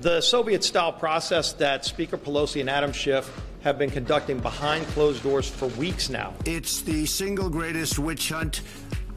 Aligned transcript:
The 0.00 0.22
Soviet 0.22 0.64
style 0.64 0.92
process 0.92 1.52
that 1.54 1.84
Speaker 1.84 2.16
Pelosi 2.16 2.60
and 2.60 2.70
Adam 2.70 2.92
Schiff 2.92 3.30
have 3.60 3.78
been 3.78 3.90
conducting 3.90 4.38
behind 4.38 4.86
closed 4.88 5.22
doors 5.22 5.48
for 5.48 5.66
weeks 5.68 6.08
now. 6.08 6.32
It's 6.46 6.80
the 6.80 7.04
single 7.04 7.50
greatest 7.50 7.98
witch 7.98 8.30
hunt 8.30 8.62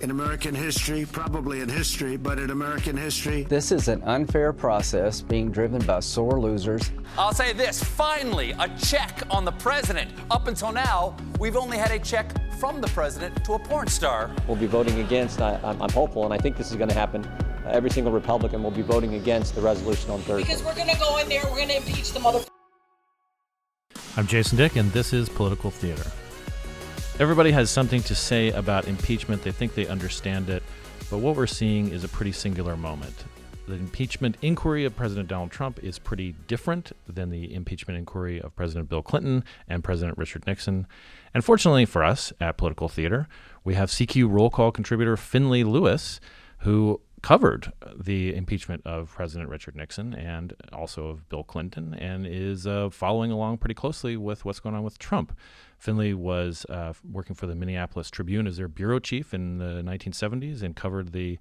in 0.02 0.12
American 0.12 0.54
history, 0.54 1.06
probably 1.10 1.62
in 1.62 1.70
history, 1.70 2.18
but 2.18 2.40
in 2.40 2.50
American 2.50 2.98
history. 2.98 3.44
This 3.44 3.72
is 3.72 3.88
an 3.88 4.04
unfair 4.04 4.52
process 4.52 5.22
being 5.22 5.50
driven 5.50 5.82
by 5.86 6.02
sore 6.02 6.42
losers. 6.42 6.92
I'll 7.18 7.34
say 7.34 7.54
this 7.54 7.82
finally, 7.82 8.52
a 8.60 8.68
check 8.78 9.24
on 9.30 9.46
the 9.46 9.54
president. 9.54 10.12
Up 10.30 10.48
until 10.48 10.74
now, 10.74 11.16
we've 11.40 11.56
only 11.56 11.78
had 11.78 11.92
a 11.92 12.00
check 12.00 12.34
from 12.60 12.82
the 12.82 12.88
president 12.88 13.46
to 13.46 13.54
a 13.54 13.60
porn 13.60 13.88
star. 13.88 14.30
We'll 14.46 14.58
be 14.58 14.68
voting 14.68 15.00
against, 15.00 15.40
I, 15.42 15.58
am 15.64 15.90
hopeful, 15.92 16.26
and 16.26 16.34
I 16.34 16.38
think 16.38 16.58
this 16.58 16.70
is 16.70 16.76
going 16.76 16.90
to 16.90 16.96
happen. 16.96 17.26
Every 17.68 17.90
single 17.90 18.12
Republican 18.12 18.62
will 18.62 18.72
be 18.72 18.84
voting 18.84 19.16
against 19.16 19.56
the 19.56 19.62
resolution 19.62 20.12
on 20.12 20.20
Thursday. 20.22 20.44
Because 20.44 20.64
we're 20.64 20.76
going 20.76 20.90
to 20.90 21.00
go 21.00 21.18
in 21.18 21.28
there, 21.28 21.42
we're 21.46 21.56
going 21.56 21.70
to 21.70 21.78
impeach 21.78 22.12
the 22.12 22.20
mother. 22.20 22.40
I'm 24.18 24.28
Jason 24.28 24.58
Dick, 24.58 24.76
and 24.76 24.92
this 24.92 25.14
is 25.14 25.30
Political 25.30 25.72
Theater. 25.72 26.10
Everybody 27.20 27.52
has 27.52 27.72
something 27.72 28.02
to 28.04 28.14
say 28.14 28.52
about 28.52 28.88
impeachment. 28.88 29.42
They 29.42 29.52
think 29.52 29.74
they 29.74 29.88
understand 29.88 30.50
it. 30.50 30.64
But 31.10 31.20
what 31.20 31.36
we're 31.36 31.48
seeing 31.48 31.90
is 31.90 32.04
a 32.04 32.08
pretty 32.08 32.32
singular 32.32 32.78
moment. 32.78 33.26
The 33.68 33.74
impeachment 33.74 34.38
inquiry 34.44 34.86
of 34.86 34.96
President 34.96 35.28
Donald 35.28 35.50
Trump 35.50 35.84
is 35.84 35.98
pretty 35.98 36.36
different 36.48 36.92
than 37.08 37.32
the 37.32 37.52
impeachment 37.52 37.98
inquiry 37.98 38.40
of 38.40 38.56
President 38.56 38.90
Bill 38.90 39.02
Clinton 39.02 39.44
and 39.68 39.84
President 39.84 40.20
Richard 40.20 40.46
Nixon. 40.46 40.86
And 41.34 41.44
fortunately 41.44 41.86
for 41.86 42.04
us 42.04 42.32
at 42.40 42.58
Political 42.58 42.90
Theater, 42.90 43.28
we 43.64 43.74
have 43.74 43.90
CQ 43.90 44.32
roll 44.32 44.52
call 44.52 44.72
contributor 44.72 45.18
Finlay 45.18 45.64
Lewis, 45.64 46.20
who 46.60 47.02
covered 47.26 47.74
the 47.98 48.36
impeachment 48.36 48.84
of 48.86 49.10
President 49.10 49.50
Richard 49.50 49.76
Nixon 49.76 50.14
and 50.14 50.54
also 50.72 51.08
of 51.08 51.28
Bill 51.28 51.44
Clinton 51.44 51.96
and 51.96 52.28
is 52.28 52.68
uh, 52.68 52.92
following 52.92 53.32
along 53.32 53.58
pretty 53.58 53.74
closely 53.74 54.16
with 54.16 54.46
what's 54.46 54.60
going 54.60 54.76
on 54.76 54.84
with 54.84 55.00
Trump. 55.00 55.36
Finlay 55.80 56.14
was 56.14 56.68
uh, 56.70 56.94
working 57.12 57.36
for 57.36 57.48
the 57.48 57.56
Minneapolis 57.56 58.12
Tribune 58.12 58.46
as 58.46 58.58
their 58.58 58.68
bureau 58.68 59.00
chief 59.00 59.34
in 59.34 59.58
the 59.58 59.82
1970s 59.84 60.62
and 60.62 60.76
covered 60.76 61.14
the 61.14 61.40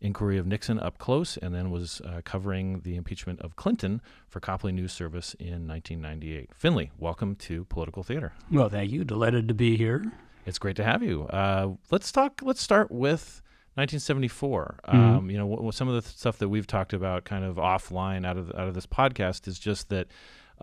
inquiry 0.00 0.38
of 0.38 0.46
Nixon 0.46 0.78
up 0.78 0.98
close, 0.98 1.36
and 1.38 1.52
then 1.52 1.72
was 1.72 2.00
uh, 2.02 2.20
covering 2.24 2.82
the 2.82 2.94
impeachment 2.94 3.40
of 3.40 3.56
Clinton 3.56 4.00
for 4.28 4.38
Copley 4.38 4.70
News 4.70 4.92
Service 4.92 5.34
in 5.40 5.66
1998. 5.66 6.50
Finlay, 6.54 6.92
welcome 6.96 7.34
to 7.36 7.64
Political 7.64 8.04
Theater. 8.04 8.32
Well, 8.52 8.68
thank 8.68 8.92
you. 8.92 9.02
Delighted 9.02 9.48
to 9.48 9.54
be 9.54 9.76
here. 9.76 10.12
It's 10.46 10.60
great 10.60 10.76
to 10.76 10.84
have 10.84 11.02
you. 11.02 11.24
Uh, 11.24 11.72
let's 11.90 12.12
talk. 12.12 12.40
Let's 12.40 12.62
start 12.62 12.92
with 12.92 13.42
1974. 13.76 14.80
Mm-hmm. 14.86 14.96
Um, 14.98 15.30
you 15.30 15.38
know, 15.38 15.48
w- 15.48 15.72
some 15.72 15.88
of 15.88 15.94
the 15.94 16.08
stuff 16.08 16.38
that 16.38 16.48
we've 16.48 16.66
talked 16.66 16.92
about, 16.92 17.24
kind 17.24 17.44
of 17.44 17.56
offline 17.56 18.26
out 18.26 18.36
of 18.36 18.50
out 18.50 18.68
of 18.68 18.74
this 18.74 18.86
podcast, 18.86 19.48
is 19.48 19.58
just 19.58 19.88
that 19.88 20.06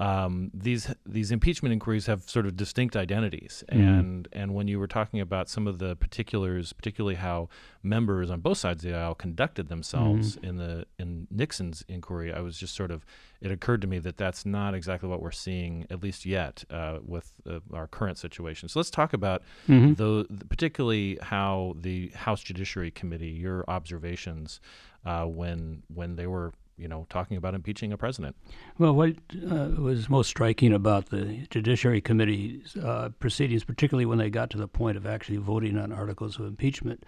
um, 0.02 0.50
these 0.52 0.92
these 1.06 1.32
impeachment 1.32 1.72
inquiries 1.72 2.08
have 2.08 2.28
sort 2.28 2.48
of 2.48 2.58
distinct 2.58 2.96
identities, 2.96 3.64
mm-hmm. 3.72 3.88
and 3.88 4.28
and 4.34 4.56
when 4.56 4.68
you 4.68 4.80
were 4.80 4.88
talking 4.88 5.20
about 5.20 5.48
some 5.48 5.68
of 5.68 5.78
the 5.78 5.96
particulars, 5.96 6.74
particularly 6.74 7.16
how 7.16 7.50
members 7.84 8.31
on 8.31 8.40
both 8.40 8.58
sides 8.58 8.84
of 8.84 8.90
the 8.90 8.98
aisle 8.98 9.14
conducted 9.14 9.70
themselves 9.70 10.38
mm-hmm. 10.38 10.46
in 10.46 10.58
the 10.58 10.88
in 10.98 11.28
Nixon's 11.30 11.86
inquiry, 11.88 12.34
I 12.34 12.40
was 12.40 12.58
just 12.58 12.74
sort 12.74 12.90
of 12.90 13.06
it 13.42 13.52
occurred 13.52 13.81
to 13.81 13.88
me 13.88 14.00
that 14.00 14.18
that's 14.18 14.46
not 14.46 14.74
exactly 14.74 15.08
what 15.08 15.22
we're 15.22 15.31
seeing, 15.31 15.86
at 15.90 16.02
least 16.02 16.25
yet, 16.25 16.64
uh, 16.70 17.00
with 17.04 17.34
uh, 17.50 17.59
our 17.74 17.88
current 17.88 18.20
situation. 18.20 18.70
So 18.70 18.80
let's 18.80 18.92
talk 18.92 19.14
about 19.14 19.42
mm-hmm. 19.68 19.94
the, 19.94 20.28
particularly 20.48 21.18
how 21.22 21.75
the 21.80 22.09
House 22.09 22.42
Judiciary 22.42 22.92
Committee, 22.92 23.30
your 23.30 23.66
observations 23.68 24.59
uh, 25.06 25.25
when 25.25 25.84
when 25.94 26.16
they 26.16 26.28
were 26.28 26.53
you 26.81 26.88
know, 26.88 27.06
talking 27.09 27.38
about 27.38 27.53
impeaching 27.53 27.94
a 27.94 27.97
president. 27.97 28.35
Well, 28.79 28.94
what 28.94 29.16
uh, 29.50 29.69
was 29.78 30.09
most 30.09 30.29
striking 30.29 30.73
about 30.73 31.09
the 31.09 31.45
Judiciary 31.51 32.01
Committee's 32.01 32.75
uh, 32.75 33.09
proceedings, 33.19 33.63
particularly 33.63 34.07
when 34.07 34.17
they 34.17 34.31
got 34.31 34.50
to 34.51 34.57
the 34.57 34.67
point 34.67 34.97
of 34.97 35.06
actually 35.06 35.38
voting 35.38 35.78
on 35.78 35.91
articles 35.91 36.39
of 36.39 36.45
impeachment, 36.45 37.06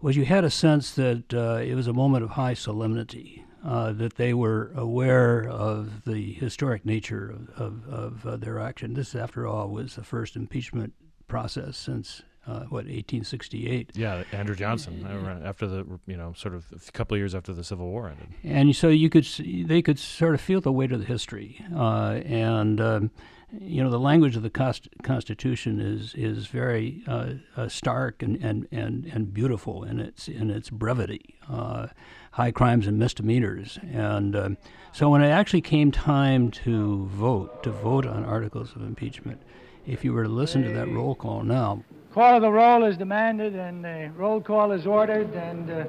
was 0.00 0.16
you 0.16 0.24
had 0.24 0.44
a 0.44 0.50
sense 0.50 0.94
that 0.94 1.34
uh, 1.34 1.60
it 1.60 1.74
was 1.74 1.88
a 1.88 1.92
moment 1.92 2.22
of 2.22 2.30
high 2.30 2.54
solemnity, 2.54 3.44
uh, 3.64 3.92
that 3.92 4.14
they 4.14 4.32
were 4.32 4.72
aware 4.76 5.46
of 5.48 6.04
the 6.04 6.32
historic 6.34 6.86
nature 6.86 7.28
of, 7.28 7.48
of, 7.60 7.88
of 7.88 8.26
uh, 8.26 8.36
their 8.36 8.60
action. 8.60 8.94
This, 8.94 9.16
after 9.16 9.44
all, 9.44 9.68
was 9.70 9.96
the 9.96 10.04
first 10.04 10.36
impeachment 10.36 10.94
process 11.26 11.76
since 11.76 12.22
uh, 12.46 12.60
what 12.64 12.86
1868. 12.86 13.92
Yeah, 13.94 14.24
Andrew 14.32 14.54
Johnson. 14.56 15.04
Uh, 15.04 15.40
after 15.44 15.66
the 15.66 15.86
you 16.06 16.16
know 16.16 16.32
sort 16.34 16.54
of 16.54 16.64
a 16.72 16.92
couple 16.92 17.14
of 17.14 17.18
years 17.18 17.34
after 17.34 17.52
the 17.52 17.64
Civil 17.64 17.88
War 17.88 18.08
ended. 18.08 18.28
And 18.44 18.74
so 18.74 18.88
you 18.88 19.10
could 19.10 19.26
see, 19.26 19.62
they 19.62 19.82
could 19.82 19.98
sort 19.98 20.34
of 20.34 20.40
feel 20.40 20.60
the 20.60 20.72
weight 20.72 20.92
of 20.92 21.00
the 21.00 21.06
history, 21.06 21.64
uh, 21.74 22.20
and 22.24 22.80
um, 22.80 23.10
you 23.58 23.82
know 23.82 23.90
the 23.90 24.00
language 24.00 24.36
of 24.36 24.42
the 24.42 24.50
cost, 24.50 24.88
Constitution 25.02 25.80
is 25.80 26.14
is 26.14 26.46
very 26.46 27.02
uh, 27.06 27.34
uh, 27.56 27.68
stark 27.68 28.22
and, 28.22 28.36
and, 28.42 28.66
and, 28.70 29.06
and 29.12 29.34
beautiful 29.34 29.84
in 29.84 30.00
its 30.00 30.28
in 30.28 30.50
its 30.50 30.70
brevity. 30.70 31.36
Uh, 31.48 31.88
high 32.32 32.52
crimes 32.52 32.86
and 32.86 32.96
misdemeanors, 32.96 33.78
and 33.92 34.36
um, 34.36 34.56
so 34.92 35.10
when 35.10 35.20
it 35.20 35.28
actually 35.28 35.60
came 35.60 35.90
time 35.90 36.50
to 36.50 37.06
vote 37.06 37.62
to 37.64 37.70
vote 37.70 38.06
on 38.06 38.24
articles 38.24 38.74
of 38.76 38.82
impeachment, 38.82 39.42
if 39.86 40.04
you 40.04 40.12
were 40.12 40.22
to 40.22 40.28
listen 40.28 40.62
to 40.62 40.72
that 40.72 40.88
roll 40.88 41.14
call 41.14 41.42
now, 41.42 41.82
Call 42.12 42.36
of 42.36 42.42
the 42.42 42.50
roll 42.50 42.84
is 42.84 42.96
demanded 42.96 43.54
and 43.54 43.84
the 43.84 44.10
roll 44.16 44.40
call 44.40 44.72
is 44.72 44.84
ordered. 44.84 45.32
And 45.32 45.70
uh, 45.70 45.84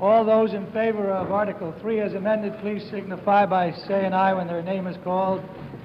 all 0.00 0.24
those 0.24 0.54
in 0.54 0.70
favor 0.72 1.10
of 1.10 1.30
Article 1.30 1.74
3 1.80 2.00
as 2.00 2.14
amended, 2.14 2.58
please 2.60 2.82
signify 2.90 3.44
by 3.44 3.72
saying 3.86 4.14
aye 4.14 4.32
when 4.32 4.46
their 4.46 4.62
name 4.62 4.86
is 4.86 4.96
called. 5.04 5.42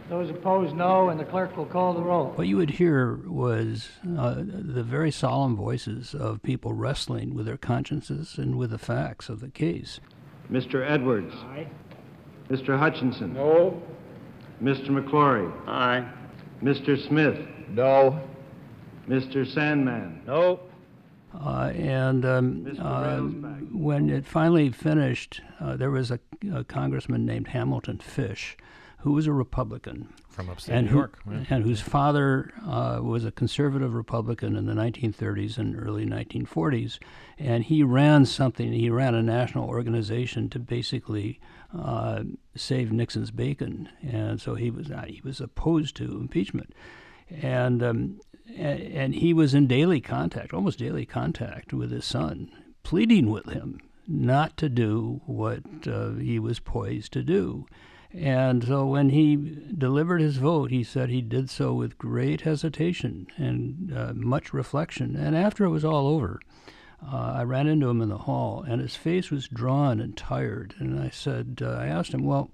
Those 0.09 0.29
opposed, 0.29 0.75
no, 0.75 1.09
and 1.09 1.18
the 1.18 1.25
clerk 1.25 1.56
will 1.56 1.66
call 1.66 1.94
the 1.94 2.02
roll. 2.02 2.31
What 2.31 2.47
you 2.47 2.57
would 2.57 2.72
hear 2.72 3.16
was 3.25 3.90
uh, 4.18 4.35
the 4.38 4.84
very 4.84 5.12
solemn 5.12 5.56
voices 5.56 6.13
of 6.13 6.44
people 6.44 6.73
wrestling 6.73 7.34
with 7.34 7.46
their 7.46 7.58
consciences 7.58 8.38
and 8.38 8.58
with 8.58 8.72
the 8.72 8.78
facts 8.78 9.29
of 9.29 9.40
the 9.40 9.50
case. 9.50 10.02
Mr. 10.52 10.90
Edwards. 10.90 11.34
Aye. 11.34 11.68
Mr. 12.50 12.78
Hutchinson. 12.78 13.34
No. 13.34 13.81
Mr. 14.62 14.90
McClory. 14.90 15.50
Aye. 15.66 16.09
Mr. 16.62 17.08
Smith. 17.08 17.40
No. 17.69 18.22
Mr. 19.07 19.45
Sandman. 19.45 20.22
No. 20.25 20.59
Uh, 21.34 21.72
and 21.75 22.25
um, 22.25 22.78
uh, 22.79 23.19
when 23.75 24.09
it 24.09 24.25
finally 24.25 24.69
finished, 24.69 25.41
uh, 25.62 25.78
there 25.78 25.91
was 25.91 26.12
a, 26.12 26.19
a, 26.53 26.63
congressman 26.66 27.25
named 27.25 27.47
Hamilton 27.47 28.00
Fish, 28.00 28.57
who 29.00 29.13
was 29.13 29.28
a 29.28 29.31
Republican 29.31 30.13
from 30.28 30.50
upstate 30.50 30.75
and 30.75 30.88
New 30.88 30.94
York, 30.94 31.19
who, 31.23 31.31
and 31.50 31.63
whose 31.63 31.79
father 31.79 32.51
uh, 32.67 33.00
was 33.01 33.23
a 33.23 33.31
conservative 33.31 33.94
Republican 33.94 34.57
in 34.57 34.66
the 34.66 34.73
1930s 34.73 35.57
and 35.57 35.81
early 35.81 36.06
1940s, 36.06 37.00
and 37.40 37.63
he 37.63 37.81
ran 37.81 38.25
something. 38.25 38.73
He 38.73 38.90
ran 38.90 39.16
a 39.16 39.23
national 39.23 39.69
organization 39.69 40.50
to 40.50 40.59
basically 40.59 41.40
uh, 41.73 42.23
save 42.56 42.91
Nixon's 42.91 43.31
bacon, 43.31 43.88
and 44.01 44.41
so 44.41 44.56
he 44.56 44.69
was 44.69 44.91
uh, 44.91 45.05
he 45.08 45.22
was 45.23 45.40
opposed 45.40 45.96
to 45.96 46.03
impeachment. 46.03 46.76
And 47.29 47.81
um, 47.81 48.20
and 48.58 49.16
he 49.16 49.34
was 49.34 49.53
in 49.53 49.68
daily 49.68 50.02
contact, 50.02 50.53
almost 50.53 50.80
daily 50.80 51.06
contact 51.06 51.74
with 51.74 51.92
his 51.92 52.06
son, 52.06 52.52
pleading 52.84 53.30
with 53.30 53.46
him 53.46 53.80
not 54.08 54.58
to 54.58 54.70
do 54.70 55.22
what 55.26 55.64
uh, 55.88 56.12
he 56.14 56.40
was 56.40 56.59
poised 56.59 57.14
to 57.14 57.24
do. 57.24 57.66
And 58.14 58.64
so 58.64 58.86
when 58.86 59.09
he 59.09 59.38
delivered 59.78 60.20
his 60.20 60.38
vote, 60.38 60.70
he 60.70 60.84
said 60.84 61.09
he 61.09 61.22
did 61.22 61.50
so 61.50 61.74
with 61.74 61.98
great 61.98 62.42
hesitation 62.42 63.28
and 63.38 63.94
uh, 63.96 64.14
much 64.14 64.53
reflection. 64.53 65.16
And 65.16 65.36
after 65.36 65.64
it 65.64 65.70
was 65.70 65.86
all 65.86 66.08
over, 66.08 66.42
uh, 67.02 67.36
I 67.38 67.44
ran 67.44 67.68
into 67.68 67.90
him 67.90 68.02
in 68.02 68.09
the 68.09 68.18
hall, 68.18 68.64
and 68.68 68.82
his 68.82 68.96
face 68.96 69.32
was 69.32 69.48
drawn 69.48 70.00
and 70.02 70.16
tired. 70.16 70.76
And 70.78 71.00
I 71.00 71.09
said, 71.09 71.59
uh, 71.62 71.70
I 71.70 71.88
asked 71.88 72.14
him, 72.14 72.26
well, 72.26 72.52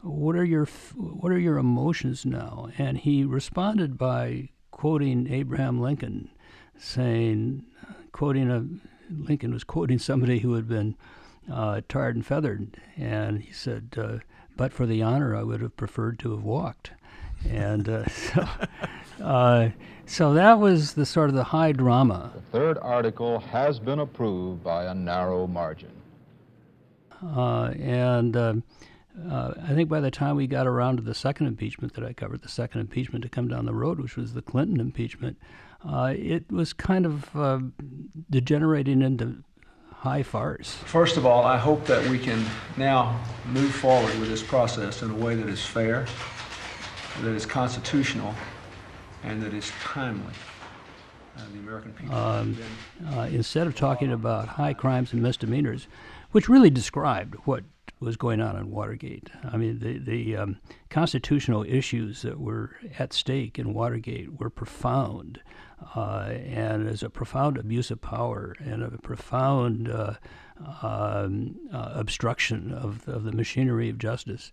what 0.00 0.36
are 0.36 0.44
your 0.44 0.66
what 0.94 1.32
are 1.32 1.38
your 1.38 1.58
emotions 1.58 2.24
now? 2.24 2.68
And 2.78 2.98
he 2.98 3.24
responded 3.24 3.98
by 3.98 4.50
quoting 4.78 5.26
Abraham 5.28 5.80
Lincoln, 5.80 6.30
saying, 6.78 7.64
quoting 8.12 8.48
a 8.48 8.64
Lincoln 9.10 9.52
was 9.52 9.64
quoting 9.64 9.98
somebody 9.98 10.38
who 10.38 10.54
had 10.54 10.68
been 10.68 10.94
uh, 11.52 11.80
tarred 11.88 12.14
and 12.14 12.24
feathered, 12.24 12.76
and 12.96 13.42
he 13.42 13.52
said, 13.52 13.96
uh, 13.98 14.18
but 14.56 14.72
for 14.72 14.86
the 14.86 15.02
honor, 15.02 15.34
I 15.34 15.42
would 15.42 15.62
have 15.62 15.76
preferred 15.76 16.20
to 16.20 16.30
have 16.30 16.44
walked. 16.44 16.92
And 17.48 17.88
uh, 17.88 18.06
so, 18.08 18.48
uh, 19.20 19.70
so 20.06 20.32
that 20.34 20.60
was 20.60 20.92
the 20.92 21.06
sort 21.06 21.28
of 21.28 21.34
the 21.34 21.44
high 21.44 21.72
drama. 21.72 22.30
The 22.36 22.58
third 22.58 22.78
article 22.80 23.40
has 23.40 23.80
been 23.80 23.98
approved 23.98 24.62
by 24.62 24.84
a 24.84 24.94
narrow 24.94 25.48
margin. 25.48 25.90
Uh, 27.20 27.72
and 27.80 28.36
um, 28.36 28.62
uh, 29.30 29.54
I 29.62 29.74
think 29.74 29.88
by 29.88 30.00
the 30.00 30.10
time 30.10 30.36
we 30.36 30.46
got 30.46 30.66
around 30.66 30.96
to 30.96 31.02
the 31.02 31.14
second 31.14 31.46
impeachment 31.46 31.94
that 31.94 32.04
I 32.04 32.12
covered, 32.12 32.42
the 32.42 32.48
second 32.48 32.80
impeachment 32.80 33.22
to 33.22 33.28
come 33.28 33.48
down 33.48 33.64
the 33.64 33.74
road, 33.74 33.98
which 34.00 34.16
was 34.16 34.34
the 34.34 34.42
Clinton 34.42 34.80
impeachment, 34.80 35.38
uh, 35.86 36.14
it 36.16 36.50
was 36.50 36.72
kind 36.72 37.06
of 37.06 37.36
uh, 37.36 37.60
degenerating 38.30 39.02
into 39.02 39.42
high 39.92 40.22
farce. 40.22 40.74
First 40.84 41.16
of 41.16 41.26
all, 41.26 41.44
I 41.44 41.56
hope 41.56 41.84
that 41.86 42.08
we 42.08 42.18
can 42.18 42.44
now 42.76 43.20
move 43.46 43.74
forward 43.74 44.16
with 44.18 44.28
this 44.28 44.42
process 44.42 45.02
in 45.02 45.10
a 45.10 45.14
way 45.14 45.34
that 45.34 45.48
is 45.48 45.64
fair, 45.64 46.06
that 47.22 47.34
is 47.34 47.44
constitutional, 47.44 48.34
and 49.24 49.42
that 49.42 49.54
is 49.54 49.72
timely. 49.82 50.34
Uh, 51.36 51.42
the 51.52 51.58
American 51.60 51.92
people. 51.92 52.16
Um, 52.16 52.58
uh, 53.12 53.28
instead 53.30 53.68
of 53.68 53.76
talking 53.76 54.12
about 54.12 54.48
high 54.48 54.74
crimes 54.74 55.12
and 55.12 55.22
misdemeanors, 55.22 55.86
which 56.32 56.48
really 56.48 56.70
described 56.70 57.36
what 57.44 57.62
was 58.00 58.16
going 58.16 58.40
on 58.40 58.56
in 58.56 58.70
Watergate. 58.70 59.30
I 59.44 59.56
mean, 59.56 59.80
the, 59.80 59.98
the 59.98 60.36
um, 60.36 60.58
constitutional 60.88 61.64
issues 61.64 62.22
that 62.22 62.38
were 62.38 62.76
at 62.98 63.12
stake 63.12 63.58
in 63.58 63.74
Watergate 63.74 64.38
were 64.38 64.50
profound, 64.50 65.40
uh, 65.96 66.30
and 66.30 66.88
as 66.88 67.02
a 67.02 67.10
profound 67.10 67.58
abuse 67.58 67.90
of 67.90 68.00
power 68.00 68.54
and 68.60 68.82
a 68.82 68.90
profound 68.98 69.90
uh, 69.90 70.14
um, 70.82 71.56
uh, 71.72 71.92
obstruction 71.94 72.72
of, 72.72 73.08
of 73.08 73.24
the 73.24 73.32
machinery 73.32 73.88
of 73.88 73.98
justice. 73.98 74.52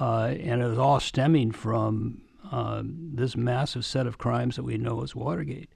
Uh, 0.00 0.34
and 0.40 0.62
it 0.62 0.66
was 0.66 0.78
all 0.78 1.00
stemming 1.00 1.52
from 1.52 2.20
um, 2.50 3.10
this 3.14 3.36
massive 3.36 3.84
set 3.84 4.06
of 4.06 4.18
crimes 4.18 4.56
that 4.56 4.64
we 4.64 4.78
know 4.78 5.02
as 5.02 5.14
Watergate. 5.14 5.70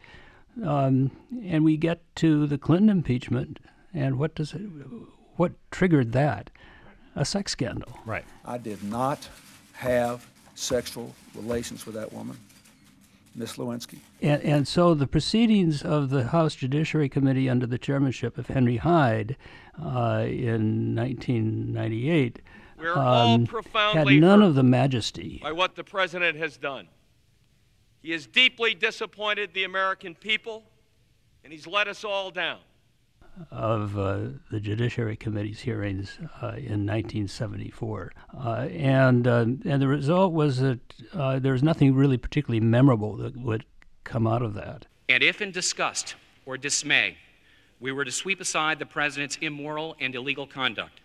Um, 0.65 1.11
and 1.43 1.65
we 1.65 1.77
get 1.77 2.03
to 2.17 2.47
the 2.47 2.59
Clinton 2.59 2.91
impeachment, 2.91 3.59
and 3.95 4.19
what 4.19 4.35
does 4.35 4.53
it, 4.53 4.63
what 5.37 5.53
triggered 5.71 6.13
that? 6.13 6.51
A 7.17 7.25
sex 7.25 7.53
scandal. 7.53 7.99
Right. 8.07 8.25
I 8.45 8.59
did 8.59 8.83
not 8.83 9.29
have 9.73 10.27
sexual 10.55 11.15
relations 11.35 11.85
with 11.87 11.95
that 11.95 12.13
woman, 12.13 12.39
Miss 13.35 13.57
Lewinsky. 13.57 13.99
And, 14.21 14.43
and 14.43 14.69
so 14.69 14.95
the 14.95 15.07
proceedings 15.07 15.83
of 15.83 16.11
the 16.11 16.29
House 16.29 16.55
Judiciary 16.55 17.09
Committee 17.09 17.49
under 17.49 17.67
the 17.67 17.79
chairmanship 17.79 18.39
of 18.39 18.47
Henry 18.47 18.77
Hyde 18.79 19.37
uh, 19.79 20.25
in 20.27 20.95
1998 20.95 22.41
We're 22.79 22.93
um, 22.93 22.99
all 22.99 23.47
profoundly 23.47 24.15
had 24.15 24.21
none 24.21 24.43
of 24.43 24.55
the 24.55 24.63
majesty. 24.63 25.41
by 25.43 25.53
what 25.53 25.75
the 25.75 25.85
president 25.85 26.39
has 26.39 26.57
done. 26.57 26.89
He 28.03 28.13
has 28.13 28.27
deeply 28.27 28.75
disappointed 28.75 29.55
the 29.55 29.65
American 29.65 30.15
people, 30.15 30.65
and 31.45 31.53
he's 31.53 31.67
let 31.67 31.89
us 31.89 32.05
all 32.05 32.31
down. 32.31 32.59
Of 33.51 33.99
uh, 33.99 34.19
the 34.51 34.61
Judiciary 34.61 35.17
Committee's 35.17 35.61
hearings 35.61 36.19
uh, 36.43 36.57
in 36.57 36.87
1974, 36.87 38.13
uh, 38.35 38.49
and 38.71 39.27
uh, 39.27 39.41
and 39.65 39.83
the 39.83 39.89
result 39.89 40.33
was 40.33 40.59
that 40.59 40.81
uh, 41.13 41.39
there 41.39 41.53
was 41.53 41.63
nothing 41.63 41.95
really 41.95 42.19
particularly 42.19 42.61
memorable 42.61 43.17
that 43.17 43.37
would 43.37 43.65
come 44.05 44.27
out 44.27 44.43
of 44.43 44.55
that. 44.55 44.87
And 45.09 45.23
if 45.23 45.41
in 45.41 45.51
disgust 45.51 46.15
or 46.47 46.57
dismay 46.57 47.17
we 47.81 47.93
were 47.93 48.05
to 48.05 48.13
sweep 48.13 48.41
aside 48.41 48.79
the 48.79 48.87
president's 48.87 49.37
immoral 49.41 49.97
and 50.01 50.15
illegal 50.15 50.47
conduct, 50.47 51.01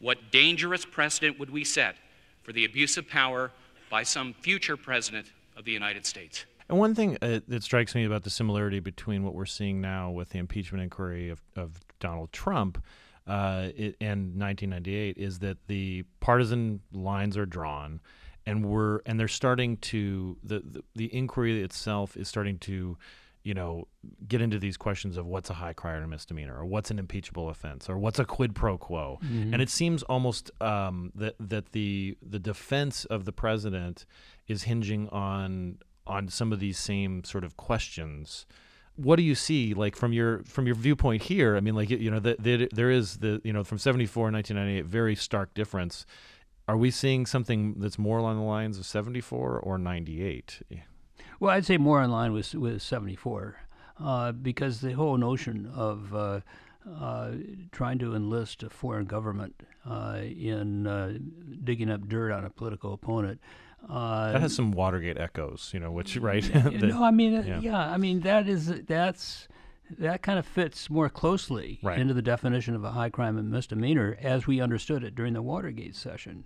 what 0.00 0.30
dangerous 0.30 0.84
precedent 0.84 1.38
would 1.38 1.50
we 1.50 1.64
set 1.64 1.96
for 2.42 2.52
the 2.52 2.64
abuse 2.64 2.96
of 2.96 3.08
power 3.08 3.50
by 3.90 4.02
some 4.02 4.34
future 4.34 4.76
president 4.76 5.26
of 5.56 5.64
the 5.64 5.72
United 5.72 6.04
States? 6.04 6.44
And 6.68 6.78
one 6.78 6.94
thing 6.94 7.16
uh, 7.22 7.40
that 7.48 7.62
strikes 7.62 7.94
me 7.94 8.04
about 8.04 8.24
the 8.24 8.30
similarity 8.30 8.80
between 8.80 9.24
what 9.24 9.34
we're 9.34 9.46
seeing 9.46 9.80
now 9.80 10.10
with 10.10 10.30
the 10.30 10.38
impeachment 10.38 10.82
inquiry 10.82 11.30
of, 11.30 11.40
of 11.56 11.80
Donald 11.98 12.32
Trump 12.32 12.82
uh, 13.26 13.68
it, 13.76 13.96
and 14.00 14.38
1998 14.38 15.16
is 15.18 15.38
that 15.40 15.58
the 15.66 16.04
partisan 16.20 16.80
lines 16.92 17.36
are 17.36 17.46
drawn, 17.46 18.00
and 18.46 18.64
we're 18.64 19.00
and 19.04 19.20
they're 19.20 19.28
starting 19.28 19.76
to 19.78 20.38
the, 20.42 20.60
the 20.60 20.82
the 20.94 21.14
inquiry 21.14 21.62
itself 21.62 22.16
is 22.16 22.28
starting 22.28 22.58
to 22.58 22.96
you 23.44 23.54
know, 23.54 23.88
get 24.26 24.42
into 24.42 24.58
these 24.58 24.76
questions 24.76 25.16
of 25.16 25.24
what's 25.24 25.48
a 25.48 25.54
high 25.54 25.72
crime 25.72 26.02
or 26.02 26.06
misdemeanor, 26.06 26.58
or 26.58 26.66
what's 26.66 26.90
an 26.90 26.98
impeachable 26.98 27.48
offense, 27.48 27.88
or 27.88 27.96
what's 27.96 28.18
a 28.18 28.24
quid 28.24 28.54
pro 28.54 28.76
quo. 28.76 29.18
Mhm. 29.24 29.54
And 29.54 29.62
it 29.62 29.70
seems 29.70 30.02
almost 30.02 30.50
um, 30.60 31.12
that 31.14 31.34
that 31.40 31.72
the 31.72 32.18
the 32.20 32.38
defense 32.38 33.06
of 33.06 33.24
the 33.24 33.32
president 33.32 34.04
is 34.48 34.64
hinging 34.64 35.08
on 35.08 35.78
on 36.08 36.28
some 36.28 36.52
of 36.52 36.60
these 36.60 36.78
same 36.78 37.22
sort 37.24 37.44
of 37.44 37.56
questions. 37.56 38.46
What 38.96 39.16
do 39.16 39.22
you 39.22 39.36
see, 39.36 39.74
like 39.74 39.94
from 39.94 40.12
your 40.12 40.42
from 40.44 40.66
your 40.66 40.74
viewpoint 40.74 41.22
here? 41.22 41.56
I 41.56 41.60
mean, 41.60 41.76
like 41.76 41.90
you 41.90 42.10
know, 42.10 42.18
the, 42.18 42.36
the, 42.38 42.68
there 42.72 42.90
is 42.90 43.18
the 43.18 43.40
you 43.44 43.52
know 43.52 43.62
from 43.62 43.78
seventy 43.78 44.06
four 44.06 44.26
and 44.26 44.34
nineteen 44.34 44.56
ninety 44.56 44.78
eight 44.78 44.86
very 44.86 45.14
stark 45.14 45.54
difference. 45.54 46.04
Are 46.66 46.76
we 46.76 46.90
seeing 46.90 47.24
something 47.24 47.76
that's 47.78 47.98
more 47.98 48.18
along 48.18 48.38
the 48.38 48.42
lines 48.42 48.78
of 48.78 48.86
seventy 48.86 49.20
four 49.20 49.58
or 49.58 49.78
ninety 49.78 50.24
eight? 50.24 50.60
Well, 51.38 51.52
I'd 51.52 51.64
say 51.64 51.76
more 51.76 52.02
in 52.02 52.10
line 52.10 52.32
with 52.32 52.52
with 52.54 52.82
'74, 52.82 53.56
uh, 54.02 54.32
because 54.32 54.80
the 54.80 54.92
whole 54.92 55.16
notion 55.16 55.70
of 55.72 56.12
uh, 56.12 56.40
uh, 57.00 57.30
trying 57.70 57.98
to 58.00 58.14
enlist 58.16 58.62
a 58.64 58.70
foreign 58.70 59.06
government 59.06 59.62
uh, 59.88 60.20
in 60.22 60.86
uh, 60.86 61.18
digging 61.62 61.90
up 61.90 62.08
dirt 62.08 62.32
on 62.32 62.44
a 62.44 62.50
political 62.50 62.92
opponent. 62.92 63.40
Uh, 63.88 64.32
That 64.32 64.40
has 64.40 64.54
some 64.54 64.72
Watergate 64.72 65.18
echoes, 65.18 65.70
you 65.74 65.80
know, 65.80 65.90
which 65.92 66.16
right? 66.16 66.42
The- 66.52 66.86
no, 66.88 67.02
I 67.04 67.10
mean, 67.10 67.34
uh, 67.34 67.42
yeah. 67.46 67.60
yeah. 67.60 67.78
I 67.90 67.96
mean 67.96 68.20
that 68.20 68.48
is 68.48 68.66
that's 68.86 69.48
that 69.98 70.20
kind 70.22 70.38
of 70.38 70.46
fits 70.46 70.90
more 70.90 71.08
closely 71.08 71.78
Right. 71.82 71.98
into 71.98 72.12
the 72.12 72.22
definition 72.22 72.74
of 72.74 72.84
a 72.84 72.90
high 72.90 73.08
crime 73.08 73.38
and 73.38 73.50
misdemeanor 73.50 74.16
as 74.20 74.46
we 74.46 74.60
understood 74.60 75.02
it 75.04 75.14
during 75.14 75.32
the 75.32 75.42
Watergate 75.42 75.96
session. 75.96 76.44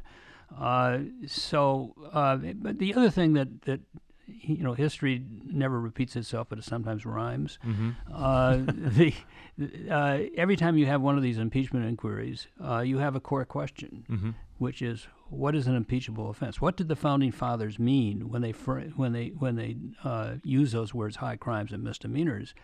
Uh, 0.56 0.98
so, 1.26 1.94
uh, 2.12 2.36
but 2.36 2.78
the 2.78 2.94
other 2.94 3.10
thing 3.10 3.32
that 3.34 3.62
that 3.62 3.80
you 4.28 4.58
know, 4.62 4.72
history 4.74 5.24
never 5.46 5.80
repeats 5.80 6.14
itself, 6.16 6.46
but 6.48 6.58
it 6.58 6.64
sometimes 6.64 7.04
rhymes. 7.04 7.58
Mhm. 7.66 7.96
Uh, 8.12 8.58
the 8.68 9.12
uh, 9.90 10.18
every 10.36 10.56
time 10.56 10.76
you 10.78 10.86
have 10.86 11.00
one 11.02 11.16
of 11.16 11.22
these 11.22 11.38
impeachment 11.38 11.84
inquiries, 11.86 12.46
uh, 12.64 12.78
you 12.80 12.98
have 12.98 13.16
a 13.16 13.20
core 13.20 13.44
question, 13.44 14.04
Mhm. 14.08 14.34
Which 14.62 14.80
is 14.80 15.08
what 15.28 15.56
is 15.56 15.66
an 15.66 15.74
impeachable 15.74 16.30
offense? 16.30 16.60
What 16.60 16.76
did 16.76 16.86
the 16.86 16.94
founding 16.94 17.32
fathers 17.32 17.80
mean 17.80 18.28
when 18.28 18.42
they 18.42 18.52
when 18.52 19.12
they 19.12 19.28
when 19.30 19.56
they 19.56 19.76
uh, 20.04 20.34
use 20.44 20.70
those 20.70 20.94
words, 20.94 21.16
high 21.16 21.36
crimes 21.36 21.72
and 21.72 21.82
misdemeanors? 21.82 22.54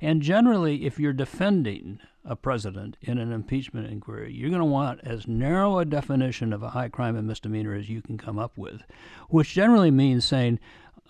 And 0.00 0.22
generally, 0.22 0.86
if 0.86 1.00
you're 1.00 1.12
defending 1.12 1.98
a 2.24 2.36
president 2.36 2.96
in 3.02 3.18
an 3.18 3.32
impeachment 3.32 3.90
inquiry, 3.90 4.32
you're 4.32 4.50
going 4.50 4.60
to 4.60 4.64
want 4.64 5.00
as 5.02 5.26
narrow 5.26 5.80
a 5.80 5.84
definition 5.84 6.52
of 6.52 6.62
a 6.62 6.70
high 6.70 6.88
crime 6.88 7.16
and 7.16 7.26
misdemeanor 7.26 7.74
as 7.74 7.88
you 7.88 8.02
can 8.02 8.18
come 8.18 8.38
up 8.38 8.56
with, 8.56 8.82
which 9.28 9.52
generally 9.52 9.90
means 9.90 10.24
saying 10.24 10.60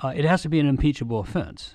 uh, 0.02 0.14
it 0.16 0.24
has 0.24 0.40
to 0.42 0.48
be 0.48 0.60
an 0.60 0.66
impeachable 0.66 1.20
offense. 1.20 1.74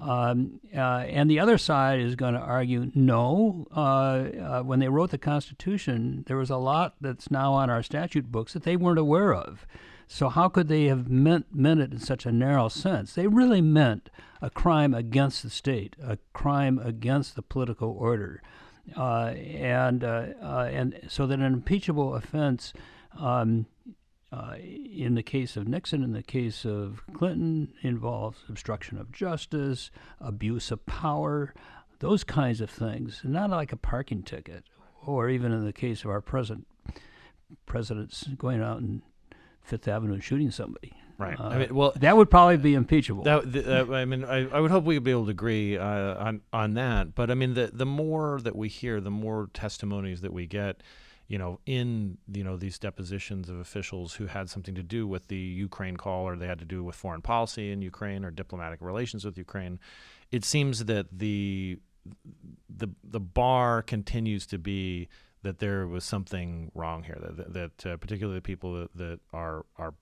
Um, 0.00 0.60
uh, 0.74 0.78
and 0.78 1.30
the 1.30 1.38
other 1.38 1.58
side 1.58 2.00
is 2.00 2.16
going 2.16 2.34
to 2.34 2.40
argue 2.40 2.90
no. 2.94 3.66
Uh, 3.74 3.80
uh, 3.80 4.62
when 4.62 4.78
they 4.78 4.88
wrote 4.88 5.10
the 5.10 5.18
Constitution, 5.18 6.24
there 6.26 6.36
was 6.36 6.50
a 6.50 6.56
lot 6.56 6.94
that's 7.00 7.30
now 7.30 7.52
on 7.52 7.68
our 7.68 7.82
statute 7.82 8.32
books 8.32 8.54
that 8.54 8.62
they 8.62 8.76
weren't 8.76 8.98
aware 8.98 9.34
of. 9.34 9.66
So 10.08 10.28
how 10.28 10.48
could 10.48 10.68
they 10.68 10.84
have 10.84 11.08
meant 11.08 11.54
meant 11.54 11.80
it 11.80 11.92
in 11.92 11.98
such 11.98 12.26
a 12.26 12.32
narrow 12.32 12.68
sense? 12.68 13.14
They 13.14 13.26
really 13.26 13.62
meant 13.62 14.10
a 14.42 14.50
crime 14.50 14.92
against 14.92 15.42
the 15.42 15.50
state, 15.50 15.96
a 16.02 16.18
crime 16.34 16.78
against 16.78 17.34
the 17.34 17.42
political 17.42 17.90
order, 17.90 18.42
uh, 18.96 19.28
and 19.36 20.04
uh, 20.04 20.26
uh, 20.42 20.68
and 20.70 21.00
so 21.08 21.26
that 21.26 21.38
an 21.38 21.44
impeachable 21.46 22.14
offense. 22.14 22.72
Um, 23.18 23.66
uh, 24.32 24.54
in 24.56 25.14
the 25.14 25.22
case 25.22 25.56
of 25.56 25.68
Nixon, 25.68 26.02
in 26.02 26.12
the 26.12 26.22
case 26.22 26.64
of 26.64 27.02
Clinton, 27.12 27.74
involves 27.82 28.38
obstruction 28.48 28.98
of 28.98 29.12
justice, 29.12 29.90
abuse 30.20 30.70
of 30.70 30.84
power, 30.86 31.52
those 31.98 32.24
kinds 32.24 32.60
of 32.60 32.70
things. 32.70 33.20
Not 33.24 33.50
like 33.50 33.72
a 33.72 33.76
parking 33.76 34.22
ticket, 34.22 34.64
or 35.04 35.28
even 35.28 35.52
in 35.52 35.64
the 35.66 35.72
case 35.72 36.04
of 36.04 36.10
our 36.10 36.22
present 36.22 36.66
presidents 37.66 38.26
going 38.38 38.62
out 38.62 38.78
and 38.78 39.02
Fifth 39.62 39.86
Avenue 39.86 40.14
and 40.14 40.24
shooting 40.24 40.50
somebody. 40.50 40.94
Right. 41.18 41.38
Uh, 41.38 41.48
I 41.48 41.58
mean, 41.58 41.74
well, 41.74 41.92
that 41.96 42.16
would 42.16 42.30
probably 42.30 42.56
be 42.56 42.74
impeachable. 42.74 43.24
That, 43.24 43.52
th- 43.52 43.66
I 43.66 44.04
mean, 44.04 44.24
I, 44.24 44.48
I 44.48 44.60
would 44.60 44.70
hope 44.70 44.84
we 44.84 44.96
would 44.96 45.04
be 45.04 45.10
able 45.10 45.26
to 45.26 45.30
agree 45.30 45.76
uh, 45.76 45.84
on 45.84 46.40
on 46.52 46.74
that. 46.74 47.14
But 47.14 47.30
I 47.30 47.34
mean, 47.34 47.54
the 47.54 47.70
the 47.72 47.86
more 47.86 48.40
that 48.42 48.56
we 48.56 48.68
hear, 48.68 49.00
the 49.00 49.10
more 49.10 49.50
testimonies 49.52 50.22
that 50.22 50.32
we 50.32 50.46
get, 50.46 50.82
you 51.28 51.38
know, 51.38 51.60
in 51.66 52.18
you 52.32 52.44
know 52.44 52.56
these 52.56 52.78
depositions 52.78 53.48
of 53.48 53.58
officials 53.58 54.14
who 54.14 54.26
had 54.26 54.50
something 54.50 54.74
to 54.74 54.82
do 54.82 55.06
with 55.06 55.28
the 55.28 55.36
Ukraine 55.36 55.96
call, 55.96 56.28
or 56.28 56.36
they 56.36 56.46
had 56.46 56.58
to 56.58 56.64
do 56.64 56.84
with 56.84 56.94
foreign 56.94 57.22
policy 57.22 57.70
in 57.70 57.82
Ukraine 57.82 58.24
or 58.24 58.30
diplomatic 58.30 58.80
relations 58.80 59.24
with 59.24 59.38
Ukraine. 59.38 59.78
It 60.30 60.44
seems 60.44 60.84
that 60.86 61.06
the 61.10 61.78
the 62.68 62.88
the 63.04 63.20
bar 63.20 63.82
continues 63.82 64.46
to 64.48 64.58
be 64.58 65.08
that 65.42 65.58
there 65.58 65.86
was 65.86 66.04
something 66.04 66.70
wrong 66.74 67.02
here. 67.02 67.18
That 67.20 67.52
that 67.52 67.86
uh, 67.86 67.96
particularly 67.96 68.38
the 68.38 68.42
people 68.42 68.74
that, 68.74 68.96
that 68.96 69.20
are 69.32 69.64
are 69.76 69.94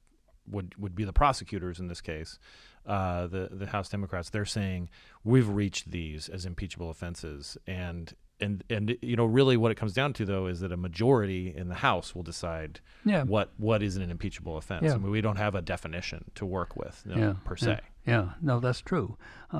would 0.46 0.74
would 0.78 0.94
be 0.94 1.04
the 1.04 1.12
prosecutors 1.12 1.78
in 1.78 1.88
this 1.88 2.00
case, 2.00 2.38
uh, 2.86 3.26
the 3.26 3.48
the 3.50 3.66
House 3.66 3.88
Democrats. 3.88 4.30
They're 4.30 4.44
saying 4.44 4.90
we've 5.24 5.48
reached 5.48 5.90
these 5.90 6.28
as 6.28 6.46
impeachable 6.46 6.90
offenses, 6.90 7.56
and 7.66 8.14
and 8.40 8.64
and 8.70 8.96
you 9.02 9.16
know 9.16 9.24
really 9.24 9.56
what 9.56 9.70
it 9.70 9.76
comes 9.76 9.92
down 9.92 10.12
to 10.14 10.24
though 10.24 10.46
is 10.46 10.60
that 10.60 10.72
a 10.72 10.76
majority 10.76 11.54
in 11.54 11.68
the 11.68 11.74
House 11.74 12.14
will 12.14 12.22
decide 12.22 12.80
Yeah. 13.04 13.24
what 13.24 13.52
what 13.56 13.82
is 13.82 13.96
an 13.96 14.10
impeachable 14.10 14.56
offense. 14.56 14.84
Yeah. 14.84 14.94
I 14.94 14.98
mean, 14.98 15.10
we 15.10 15.20
don't 15.20 15.36
have 15.36 15.54
a 15.54 15.62
definition 15.62 16.24
to 16.36 16.46
work 16.46 16.76
with 16.76 17.02
you 17.06 17.14
know, 17.14 17.20
yeah, 17.28 17.34
per 17.44 17.56
se. 17.56 17.80
Yeah, 18.06 18.30
no, 18.40 18.60
that's 18.60 18.80
true. 18.80 19.16
Uh, 19.52 19.56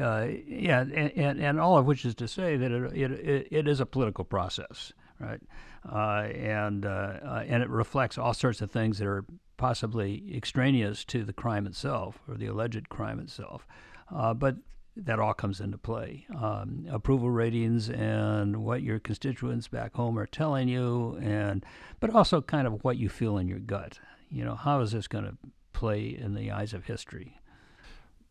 uh, 0.00 0.28
yeah, 0.46 0.80
and, 0.80 1.12
and, 1.16 1.40
and 1.40 1.60
all 1.60 1.76
of 1.76 1.84
which 1.86 2.04
is 2.06 2.14
to 2.16 2.26
say 2.26 2.56
that 2.56 2.72
it, 2.72 2.96
it, 2.96 3.10
it, 3.12 3.48
it 3.50 3.68
is 3.68 3.78
a 3.78 3.86
political 3.86 4.24
process, 4.24 4.90
right? 5.20 5.40
Uh, 5.86 6.22
and, 6.34 6.86
uh, 6.86 6.88
uh, 7.22 7.44
and 7.46 7.62
it 7.62 7.68
reflects 7.68 8.16
all 8.16 8.32
sorts 8.32 8.62
of 8.62 8.70
things 8.70 8.98
that 8.98 9.06
are 9.06 9.26
possibly 9.58 10.24
extraneous 10.34 11.04
to 11.04 11.24
the 11.24 11.32
crime 11.34 11.66
itself 11.66 12.18
or 12.26 12.36
the 12.36 12.46
alleged 12.46 12.88
crime 12.88 13.20
itself. 13.20 13.66
Uh, 14.14 14.32
but 14.32 14.56
that 14.96 15.18
all 15.18 15.34
comes 15.34 15.60
into 15.60 15.78
play. 15.78 16.26
Um, 16.36 16.86
approval 16.90 17.30
ratings 17.30 17.90
and 17.90 18.64
what 18.64 18.82
your 18.82 18.98
constituents 18.98 19.68
back 19.68 19.94
home 19.94 20.18
are 20.18 20.26
telling 20.26 20.68
you, 20.68 21.18
and 21.20 21.64
but 22.00 22.10
also 22.10 22.40
kind 22.40 22.66
of 22.66 22.84
what 22.84 22.96
you 22.96 23.08
feel 23.08 23.38
in 23.38 23.48
your 23.48 23.58
gut. 23.58 23.98
You 24.30 24.44
know, 24.44 24.54
how 24.54 24.80
is 24.80 24.92
this 24.92 25.08
going 25.08 25.24
to 25.24 25.36
play 25.72 26.06
in 26.06 26.34
the 26.34 26.50
eyes 26.50 26.72
of 26.72 26.84
history? 26.84 27.40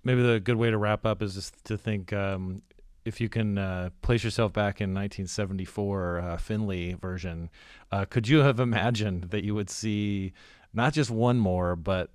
Maybe 0.03 0.21
the 0.21 0.39
good 0.39 0.57
way 0.57 0.69
to 0.69 0.77
wrap 0.77 1.05
up 1.05 1.21
is 1.21 1.35
just 1.35 1.63
to 1.65 1.77
think 1.77 2.11
um, 2.11 2.61
if 3.05 3.21
you 3.21 3.29
can 3.29 3.57
uh, 3.57 3.89
place 4.01 4.23
yourself 4.23 4.53
back 4.53 4.81
in 4.81 4.89
1974 4.89 6.19
uh, 6.19 6.37
Finlay 6.37 6.93
version, 6.93 7.49
uh, 7.91 8.05
could 8.05 8.27
you 8.27 8.39
have 8.39 8.59
imagined 8.59 9.25
that 9.31 9.43
you 9.43 9.55
would 9.55 9.69
see 9.69 10.33
not 10.73 10.93
just 10.93 11.09
one 11.09 11.37
more, 11.37 11.75
but 11.75 12.11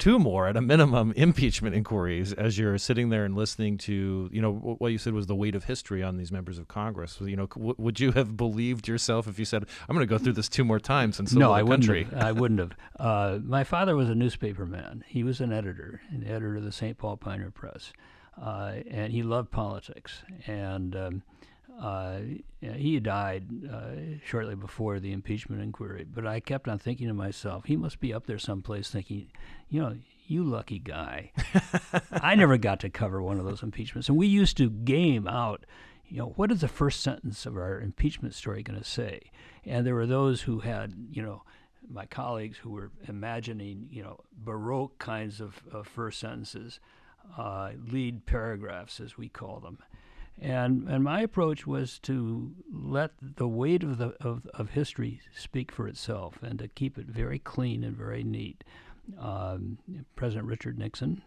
two 0.00 0.18
more 0.18 0.48
at 0.48 0.56
a 0.56 0.60
minimum 0.60 1.12
impeachment 1.16 1.76
inquiries 1.76 2.32
as 2.32 2.58
you're 2.58 2.76
sitting 2.78 3.10
there 3.10 3.24
and 3.24 3.36
listening 3.36 3.78
to 3.78 4.28
you 4.32 4.42
know 4.42 4.52
what 4.52 4.88
you 4.90 4.98
said 4.98 5.12
was 5.12 5.28
the 5.28 5.36
weight 5.36 5.54
of 5.54 5.64
history 5.64 6.02
on 6.02 6.16
these 6.16 6.32
members 6.32 6.58
of 6.58 6.66
Congress. 6.66 7.18
You 7.20 7.36
know, 7.36 7.46
w- 7.46 7.76
would 7.78 8.00
you 8.00 8.10
have 8.12 8.36
believed 8.36 8.88
yourself 8.88 9.28
if 9.28 9.38
you 9.38 9.44
said, 9.44 9.64
"I'm 9.88 9.94
going 9.94 10.04
to 10.06 10.12
go 10.12 10.18
through 10.18 10.32
this 10.32 10.48
two 10.48 10.64
more 10.64 10.80
times 10.80 11.20
and 11.20 11.32
no, 11.36 11.48
the 11.50 11.54
I 11.54 11.62
wouldn't 11.62 11.84
country"? 11.84 12.04
have. 12.04 12.22
I 12.22 12.32
wouldn't 12.32 12.60
have. 12.60 12.72
Uh, 12.98 13.38
my 13.44 13.62
father 13.62 13.94
was 13.94 14.08
a 14.08 14.14
newspaper 14.16 14.66
man. 14.66 15.04
He 15.06 15.22
was 15.22 15.40
an 15.40 15.52
editor, 15.52 16.00
an 16.10 16.24
editor 16.24 16.56
of 16.56 16.64
the 16.64 16.72
St. 16.72 16.98
Paul 16.98 17.16
Pioneer 17.16 17.50
Press, 17.52 17.92
uh, 18.40 18.76
and 18.90 19.12
he 19.12 19.22
loved 19.22 19.50
politics. 19.50 20.22
And 20.46 20.96
um, 20.96 21.22
uh, 21.80 22.20
he 22.60 23.00
died 23.00 23.48
uh, 23.72 24.18
shortly 24.24 24.54
before 24.54 25.00
the 25.00 25.12
impeachment 25.12 25.62
inquiry. 25.62 26.04
But 26.04 26.26
I 26.26 26.40
kept 26.40 26.68
on 26.68 26.78
thinking 26.78 27.08
to 27.08 27.14
myself, 27.14 27.64
he 27.64 27.76
must 27.76 28.00
be 28.00 28.12
up 28.12 28.26
there 28.26 28.38
someplace 28.38 28.90
thinking, 28.90 29.28
you 29.70 29.80
know, 29.80 29.96
you 30.26 30.44
lucky 30.44 30.78
guy. 30.78 31.32
I 32.12 32.34
never 32.34 32.58
got 32.58 32.80
to 32.80 32.90
cover 32.90 33.22
one 33.22 33.38
of 33.38 33.46
those 33.46 33.62
impeachments. 33.62 34.08
And 34.08 34.18
we 34.18 34.26
used 34.26 34.58
to 34.58 34.68
game 34.68 35.26
out, 35.26 35.64
you 36.06 36.18
know, 36.18 36.34
what 36.36 36.52
is 36.52 36.60
the 36.60 36.68
first 36.68 37.00
sentence 37.00 37.46
of 37.46 37.56
our 37.56 37.80
impeachment 37.80 38.34
story 38.34 38.62
going 38.62 38.78
to 38.78 38.84
say? 38.84 39.30
And 39.64 39.86
there 39.86 39.94
were 39.94 40.06
those 40.06 40.42
who 40.42 40.60
had, 40.60 40.92
you 41.10 41.22
know, 41.22 41.44
my 41.88 42.04
colleagues 42.04 42.58
who 42.58 42.70
were 42.70 42.90
imagining, 43.08 43.88
you 43.90 44.02
know, 44.02 44.20
baroque 44.36 44.98
kinds 44.98 45.40
of, 45.40 45.62
of 45.72 45.88
first 45.88 46.20
sentences, 46.20 46.78
uh, 47.38 47.70
lead 47.90 48.26
paragraphs, 48.26 49.00
as 49.00 49.16
we 49.16 49.30
call 49.30 49.60
them. 49.60 49.78
And, 50.40 50.88
and 50.88 51.04
my 51.04 51.20
approach 51.20 51.66
was 51.66 51.98
to 52.00 52.52
let 52.72 53.12
the 53.20 53.48
weight 53.48 53.82
of, 53.82 53.98
the, 53.98 54.14
of, 54.20 54.46
of 54.54 54.70
history 54.70 55.20
speak 55.36 55.70
for 55.70 55.86
itself 55.86 56.38
and 56.42 56.58
to 56.60 56.68
keep 56.68 56.96
it 56.96 57.06
very 57.06 57.38
clean 57.38 57.84
and 57.84 57.94
very 57.94 58.24
neat. 58.24 58.64
Um, 59.18 59.78
President 60.16 60.46
Richard 60.46 60.78
Nixon, 60.78 61.22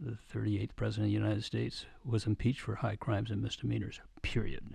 the 0.00 0.18
38th 0.34 0.70
President 0.74 1.06
of 1.06 1.10
the 1.10 1.26
United 1.26 1.44
States, 1.44 1.86
was 2.04 2.26
impeached 2.26 2.60
for 2.60 2.76
high 2.76 2.96
crimes 2.96 3.30
and 3.30 3.40
misdemeanors, 3.40 4.00
period. 4.22 4.74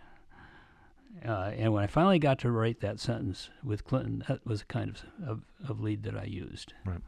Uh, 1.26 1.52
and 1.58 1.74
when 1.74 1.84
I 1.84 1.88
finally 1.88 2.20
got 2.20 2.40
to 2.40 2.52
write 2.52 2.80
that 2.80 3.00
sentence 3.00 3.50
with 3.64 3.84
Clinton, 3.84 4.24
that 4.30 4.46
was 4.46 4.62
the 4.62 4.68
kind 4.68 4.90
of, 4.90 5.28
of, 5.28 5.42
of 5.68 5.82
lead 5.82 6.04
that 6.04 6.16
I 6.16 6.26
used. 6.26 6.74
Right. 6.86 7.02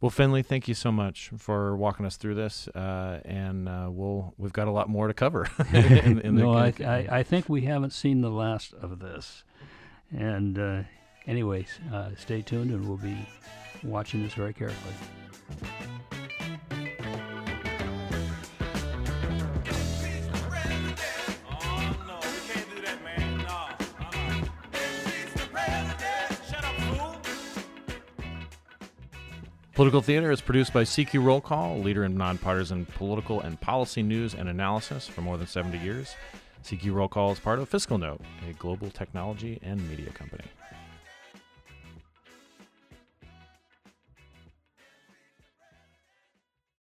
Well, 0.00 0.10
Finlay, 0.10 0.42
thank 0.42 0.68
you 0.68 0.74
so 0.74 0.92
much 0.92 1.30
for 1.36 1.76
walking 1.76 2.06
us 2.06 2.16
through 2.16 2.36
this, 2.36 2.68
uh, 2.68 3.20
and 3.24 3.68
uh, 3.68 3.88
we'll 3.90 4.32
we've 4.38 4.52
got 4.52 4.68
a 4.68 4.70
lot 4.70 4.88
more 4.88 5.08
to 5.08 5.14
cover. 5.14 5.48
in, 5.72 6.20
in 6.20 6.36
no, 6.36 6.52
the, 6.52 6.84
I, 6.84 6.98
I, 6.98 7.18
I 7.18 7.22
think 7.24 7.48
we 7.48 7.62
haven't 7.62 7.92
seen 7.92 8.20
the 8.20 8.30
last 8.30 8.74
of 8.74 9.00
this. 9.00 9.42
And 10.16 10.56
uh, 10.56 10.82
anyways, 11.26 11.80
uh, 11.92 12.10
stay 12.16 12.42
tuned, 12.42 12.70
and 12.70 12.86
we'll 12.86 12.96
be 12.96 13.16
watching 13.82 14.22
this 14.22 14.34
very 14.34 14.54
carefully. 14.54 14.94
Political 29.78 30.02
Theater 30.02 30.32
is 30.32 30.40
produced 30.40 30.72
by 30.72 30.82
CQ 30.82 31.24
Roll 31.24 31.40
Call, 31.40 31.78
leader 31.78 32.04
in 32.04 32.16
nonpartisan 32.16 32.84
political 32.84 33.40
and 33.40 33.60
policy 33.60 34.02
news 34.02 34.34
and 34.34 34.48
analysis 34.48 35.06
for 35.06 35.20
more 35.20 35.36
than 35.36 35.46
70 35.46 35.78
years. 35.78 36.16
CQ 36.64 36.94
Roll 36.94 37.06
Call 37.06 37.30
is 37.30 37.38
part 37.38 37.60
of 37.60 37.68
Fiscal 37.68 37.96
Note, 37.96 38.20
a 38.50 38.54
global 38.54 38.90
technology 38.90 39.60
and 39.62 39.88
media 39.88 40.10
company. 40.10 40.42